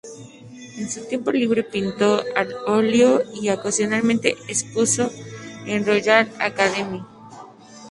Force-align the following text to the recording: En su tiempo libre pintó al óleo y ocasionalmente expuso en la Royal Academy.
En 0.79 0.89
su 0.89 1.05
tiempo 1.07 1.31
libre 1.31 1.61
pintó 1.61 2.23
al 2.35 2.55
óleo 2.65 3.21
y 3.35 3.51
ocasionalmente 3.51 4.31
expuso 4.47 5.11
en 5.67 5.81
la 5.85 5.91
Royal 5.93 6.31
Academy. 6.39 7.05